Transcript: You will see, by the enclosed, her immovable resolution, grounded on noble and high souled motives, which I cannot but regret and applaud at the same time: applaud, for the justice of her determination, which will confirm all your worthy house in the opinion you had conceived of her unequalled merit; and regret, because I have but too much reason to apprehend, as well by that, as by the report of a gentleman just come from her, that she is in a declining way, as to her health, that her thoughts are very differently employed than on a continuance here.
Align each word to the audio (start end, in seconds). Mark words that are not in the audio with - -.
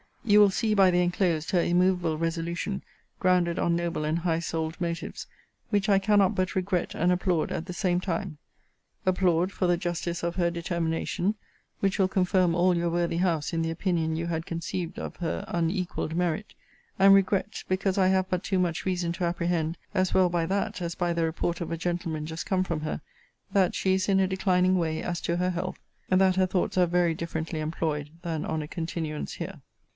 You 0.23 0.39
will 0.39 0.49
see, 0.49 0.73
by 0.73 0.89
the 0.89 1.01
enclosed, 1.01 1.51
her 1.51 1.61
immovable 1.61 2.17
resolution, 2.17 2.83
grounded 3.19 3.59
on 3.59 3.75
noble 3.75 4.03
and 4.03 4.19
high 4.19 4.39
souled 4.39 4.79
motives, 4.81 5.27
which 5.69 5.89
I 5.89 5.99
cannot 5.99 6.33
but 6.35 6.55
regret 6.55 6.95
and 6.95 7.11
applaud 7.11 7.51
at 7.51 7.65
the 7.65 7.73
same 7.73 7.99
time: 7.99 8.37
applaud, 9.05 9.51
for 9.51 9.67
the 9.67 9.77
justice 9.77 10.23
of 10.23 10.35
her 10.35 10.49
determination, 10.49 11.35
which 11.81 11.99
will 11.99 12.07
confirm 12.07 12.55
all 12.55 12.75
your 12.75 12.89
worthy 12.89 13.17
house 13.17 13.51
in 13.53 13.61
the 13.61 13.69
opinion 13.69 14.15
you 14.15 14.25
had 14.27 14.45
conceived 14.45 14.97
of 14.97 15.17
her 15.17 15.43
unequalled 15.47 16.15
merit; 16.15 16.53
and 16.97 17.13
regret, 17.13 17.63
because 17.67 17.97
I 17.97 18.07
have 18.07 18.29
but 18.29 18.43
too 18.43 18.57
much 18.59 18.85
reason 18.85 19.11
to 19.13 19.25
apprehend, 19.25 19.77
as 19.93 20.13
well 20.15 20.29
by 20.29 20.45
that, 20.47 20.81
as 20.81 20.95
by 20.95 21.13
the 21.13 21.25
report 21.25 21.61
of 21.61 21.71
a 21.71 21.77
gentleman 21.77 22.25
just 22.25 22.45
come 22.47 22.63
from 22.63 22.81
her, 22.81 23.01
that 23.53 23.75
she 23.75 23.95
is 23.95 24.07
in 24.09 24.19
a 24.19 24.27
declining 24.27 24.79
way, 24.79 25.03
as 25.03 25.19
to 25.21 25.37
her 25.37 25.51
health, 25.51 25.79
that 26.09 26.37
her 26.37 26.47
thoughts 26.47 26.77
are 26.77 26.87
very 26.87 27.13
differently 27.13 27.59
employed 27.59 28.09
than 28.23 28.45
on 28.45 28.61
a 28.63 28.67
continuance 28.67 29.33
here. 29.33 29.61